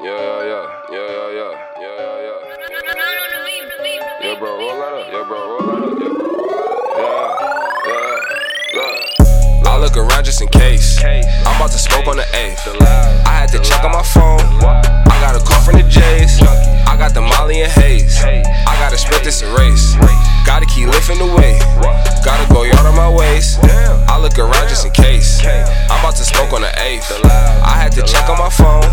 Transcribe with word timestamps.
Yeah, 0.00 0.14
yeah, 0.14 0.62
yeah, 0.92 0.94
yeah, 0.94 1.26
yeah, 1.34 1.50
yeah, 1.74 1.98
yeah, 1.98 2.22
yeah. 2.22 2.38
Yeah. 3.82 4.30
Yeah, 4.30 4.38
bro, 4.38 4.54
roll 4.56 4.78
that 4.78 4.94
up. 4.94 5.10
Yeah, 5.10 5.24
bro, 5.26 5.38
roll 5.42 5.66
that 5.66 5.74
up. 5.74 5.98
Yeah. 8.74 9.68
I 9.68 9.76
look 9.80 9.96
around 9.96 10.24
just 10.24 10.40
in 10.40 10.46
case. 10.48 11.02
I'm 11.02 11.56
about 11.56 11.72
to 11.72 11.78
smoke 11.78 12.06
on 12.06 12.16
the 12.16 12.22
8th. 12.30 12.80
I 13.26 13.34
had 13.34 13.50
to 13.50 13.58
check 13.58 13.82
on 13.82 13.90
my 13.90 14.04
phone. 14.04 14.38
I 14.62 15.18
got 15.18 15.34
a 15.34 15.42
call 15.44 15.60
from 15.62 15.74
the 15.74 15.82
J's. 15.88 16.40
I 16.86 16.96
got 16.96 17.12
the 17.12 17.20
Molly 17.20 17.62
and 17.62 17.72
Haze. 17.72 18.22
I 18.22 18.76
gotta 18.78 18.98
split 18.98 19.24
this 19.24 19.42
race. 19.42 19.96
Gotta 20.46 20.66
keep 20.66 20.86
lifting 20.86 21.18
the 21.18 21.26
weight. 21.26 21.58
Gotta 22.24 22.46
go 22.54 22.62
yard 22.62 22.86
on 22.86 22.94
my 22.94 23.10
waist. 23.10 23.58
I 23.64 24.16
look 24.20 24.38
around 24.38 24.68
just 24.68 24.86
in 24.86 24.92
case. 24.92 25.42
I'm 25.44 25.98
about 25.98 26.14
to 26.16 26.24
smoke 26.24 26.52
on 26.52 26.62
the 26.62 26.70
8th. 26.78 27.10
I 27.26 27.74
had 27.76 27.90
to 27.98 28.02
check 28.02 28.28
on 28.30 28.38
my 28.38 28.48
phone. 28.50 28.87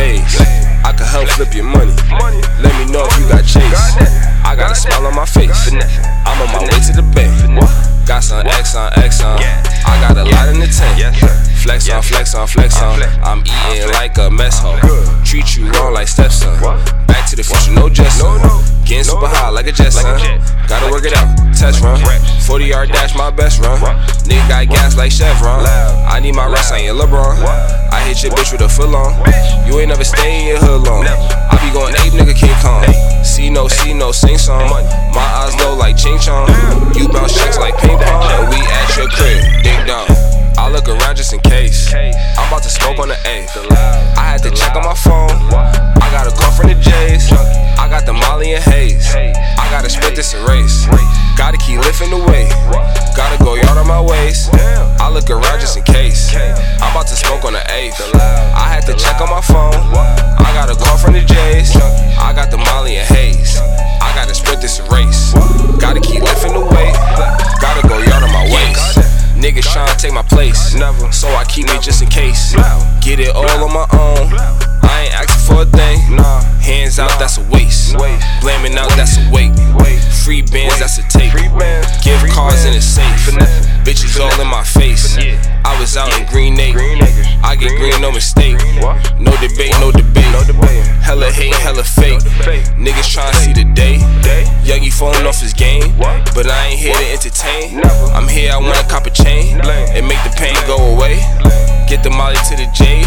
I 0.00 0.92
can 0.96 1.04
help 1.04 1.28
flip 1.28 1.52
your 1.54 1.64
money. 1.64 1.92
Let 2.60 2.72
me 2.80 2.90
know 2.90 3.04
if 3.04 3.18
you 3.20 3.28
got 3.28 3.44
chase. 3.44 3.96
I 4.44 4.56
got 4.56 4.72
a 4.72 4.74
smile 4.74 5.06
on 5.06 5.14
my 5.14 5.26
face. 5.26 5.52
I'm 6.24 6.40
on 6.40 6.48
my 6.56 6.62
way 6.64 6.80
to 6.88 6.92
the 6.96 7.04
bank. 7.12 7.28
Got 8.08 8.24
some 8.24 8.46
X 8.46 8.74
on 8.74 8.90
X 8.98 9.20
on. 9.22 9.38
I 9.38 10.00
got 10.00 10.16
a 10.16 10.24
lot 10.24 10.48
in 10.48 10.60
the 10.60 10.66
tank. 10.66 11.14
Flex 11.60 11.90
on, 11.90 12.02
flex 12.02 12.34
on, 12.34 12.46
flex 12.48 12.80
on. 12.80 13.02
I'm 13.22 13.44
eating 13.70 13.92
like 13.92 14.16
a 14.16 14.30
mess 14.30 14.58
hall. 14.58 14.80
Treat 15.22 15.56
you 15.56 15.70
wrong 15.72 15.92
like 15.92 16.08
stepson. 16.08 16.58
Back 17.06 17.28
to 17.28 17.36
the 17.36 17.44
future, 17.44 17.72
no 17.72 17.90
Jetson. 17.90 18.40
Getting 18.88 19.04
super 19.04 19.28
like 19.60 19.74
a 19.74 19.76
Jetson. 19.76 20.04
Gotta 20.68 20.90
work 20.90 21.04
it 21.04 21.12
out. 21.12 21.28
Test 21.52 21.84
run. 21.84 22.00
40 22.46 22.64
yard 22.64 22.88
dash, 22.88 23.14
my 23.14 23.30
best 23.30 23.60
run. 23.60 23.76
Nigga 24.24 24.48
got 24.48 24.68
gas 24.68 24.96
like 24.96 25.12
Chevron. 25.12 25.66
I 26.08 26.18
need 26.20 26.34
my 26.34 26.46
rest, 26.48 26.72
I 26.72 26.78
ain't 26.78 26.96
LeBron. 26.96 27.36
I 27.92 28.00
hit 28.08 28.22
your 28.22 28.32
bitch 28.32 28.52
with 28.52 28.62
a 28.62 28.68
foot 28.68 28.88
long. 28.88 29.12
You 29.68 29.78
ain't 29.80 29.88
never 29.88 30.04
stay 30.04 30.40
in 30.40 30.46
your 30.48 30.58
hood 30.58 30.88
long. 30.88 31.04
I 31.04 31.60
be 31.60 31.68
going 31.76 31.92
ape, 32.00 32.16
nigga, 32.16 32.32
King 32.32 32.56
Kong. 32.64 32.88
See 33.22 33.50
no, 33.50 33.68
see 33.68 33.92
no, 33.92 34.12
sing 34.12 34.38
song. 34.38 34.70
My 35.12 35.28
eyes 35.44 35.54
low 35.60 35.76
like 35.76 35.96
Ching 35.96 36.18
Chong. 36.18 36.48
You 36.96 37.08
bounce 37.08 37.36
checks 37.36 37.58
like 37.58 37.76
ping 37.76 37.98
pong. 37.98 38.24
And 38.32 38.48
we 38.48 38.56
at 38.56 38.96
your 38.96 39.08
crib, 39.08 39.44
ding 39.62 39.84
dong. 39.86 40.08
I 40.56 40.70
look 40.72 40.88
around 40.88 41.16
just 41.16 41.34
in 41.34 41.40
case. 41.40 41.92
I'm 41.92 42.48
about 42.48 42.62
to 42.62 42.70
smoke 42.70 42.98
on 42.98 43.08
the 43.08 43.18
A. 43.28 43.44
I 43.44 44.16
I 44.16 44.24
had 44.24 44.42
to 44.44 44.50
check 44.50 44.74
on 44.74 44.84
my 44.84 44.94
phone. 44.94 45.30
I 45.52 46.08
got 46.10 46.26
a 46.26 46.30
call 46.30 46.50
from 46.52 46.68
the 46.68 46.80
J's. 46.80 47.30
I 47.76 47.88
got 47.90 48.06
the 48.06 48.14
Molly 48.14 48.54
and 48.54 48.64
Haze. 48.64 49.29
I 49.90 50.00
gotta 50.02 50.14
this 50.14 50.34
a 50.34 50.46
race. 50.46 50.86
Gotta 51.36 51.58
keep 51.58 51.80
lifting 51.80 52.10
the 52.10 52.18
weight. 52.30 52.50
Gotta 53.16 53.42
go 53.42 53.54
yard 53.54 53.76
on 53.76 53.88
my 53.88 54.00
waist. 54.00 54.50
I 54.54 55.10
look 55.10 55.28
around 55.30 55.58
just 55.58 55.76
in 55.76 55.82
case. 55.82 56.34
I'm 56.34 56.94
about 56.94 57.08
to 57.08 57.16
smoke 57.16 57.44
on 57.44 57.54
the 57.54 57.64
eighth. 57.74 57.98
I 58.14 58.70
had 58.70 58.86
to 58.86 58.94
check 58.94 59.20
on 59.20 59.28
my 59.28 59.40
phone. 59.40 59.74
I 59.94 60.50
got 60.54 60.70
a 60.70 60.76
call 60.78 60.96
from 60.96 61.14
the 61.14 61.20
J's. 61.20 61.74
I 62.18 62.32
got 62.32 62.50
the 62.50 62.58
Molly 62.58 62.96
and 62.96 63.08
Haze. 63.08 63.58
I 64.00 64.12
gotta 64.14 64.34
sprint 64.34 64.60
this 64.62 64.78
race. 64.92 65.34
Gotta 65.78 66.00
keep 66.00 66.22
lifting 66.22 66.54
the 66.54 66.60
weight. 66.60 66.94
Gotta 67.60 67.86
go 67.88 67.98
yard 67.98 68.22
on 68.22 68.32
my 68.32 68.46
waist. 68.46 68.98
Niggas 69.34 69.66
tryna 69.74 69.98
take 69.98 70.12
my 70.12 70.22
place. 70.22 70.76
So 71.10 71.28
I 71.34 71.44
keep 71.48 71.66
it 71.68 71.82
just 71.82 72.00
in 72.02 72.08
case. 72.08 72.54
Get 73.00 73.18
it 73.18 73.34
all 73.34 73.64
on 73.64 73.72
my 73.72 73.86
own. 73.94 73.99
Out, 78.76 78.90
that's 78.96 79.16
a 79.18 79.30
weight. 79.30 79.52
Free 80.24 80.42
bands, 80.42 80.78
that's 80.78 80.98
a 80.98 81.02
tape. 81.08 81.32
Gift 82.04 82.32
cars 82.32 82.64
in 82.64 82.74
a 82.74 82.80
safe. 82.80 83.26
Bitches 83.84 84.20
all 84.20 84.40
in 84.40 84.46
my 84.46 84.62
face. 84.62 85.18
I 85.64 85.78
was 85.80 85.96
out 85.96 86.12
in 86.18 86.26
Green 86.26 86.58
Acre. 86.58 86.80
I 87.42 87.56
get 87.56 87.76
green, 87.78 88.00
no 88.00 88.12
mistake. 88.12 88.56
No 89.18 89.32
debate, 89.40 89.74
no 89.80 89.90
debate. 89.90 90.24
Hella 91.02 91.30
hate, 91.32 91.54
hella 91.54 91.82
fake. 91.82 92.20
Niggas 92.78 93.10
tryna 93.10 93.34
see 93.34 93.52
the 93.52 93.64
day. 93.74 93.98
Youngie 94.62 94.92
falling 94.92 95.26
off 95.26 95.40
his 95.40 95.52
game. 95.52 95.92
But 96.34 96.46
I 96.46 96.68
ain't 96.68 96.78
here 96.78 96.94
to 96.94 97.12
entertain. 97.12 97.82
I'm 98.14 98.28
here, 98.28 98.52
I 98.52 98.58
wanna 98.58 98.86
cop 98.88 99.06
a 99.06 99.10
chain. 99.10 99.60
And 99.60 100.06
make 100.06 100.22
the 100.22 100.30
pain 100.36 100.54
go 100.66 100.76
away. 100.94 101.16
Get 101.88 102.02
the 102.04 102.10
molly 102.10 102.36
to 102.36 102.56
the 102.56 102.68
J's. 102.72 102.99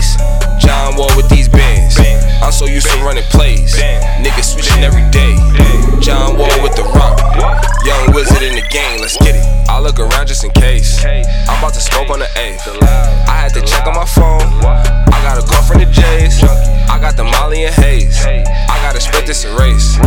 to 11.73 11.81
smoke 11.81 12.09
on 12.09 12.19
the 12.19 12.29
8th. 12.38 12.84
I 13.28 13.34
had 13.34 13.53
to 13.53 13.61
check 13.61 13.88
on 13.88 13.95
my 13.95 14.06
phone. 14.06 14.41
I 14.61 15.19
got 15.25 15.41
a 15.41 15.45
call 15.45 15.63
from 15.63 15.79
the 15.79 15.85
J's. 15.85 16.44
I 16.89 17.00
got 17.00 17.17
the 17.17 17.23
Molly 17.23 17.66
and 17.66 17.73
Haze. 17.73 18.23
I 18.25 18.78
gotta 18.81 19.01
split 19.01 19.25
this 19.25 19.44
and 19.45 19.57
race. 19.57 19.97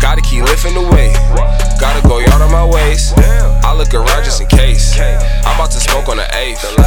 Gotta 0.00 0.20
keep 0.20 0.44
lifting 0.44 0.74
the 0.74 0.82
weight. 0.82 1.16
Gotta 1.80 2.06
go 2.06 2.18
yard 2.18 2.40
on 2.42 2.52
my 2.52 2.64
waist. 2.64 3.18
I 3.18 3.74
look 3.74 3.92
around 3.92 4.24
just 4.24 4.40
in 4.40 4.46
case. 4.46 4.98
I'm 4.98 5.56
about 5.56 5.72
to 5.72 5.80
smoke 5.80 6.08
on 6.08 6.18
the 6.18 6.28
8th. 6.30 6.85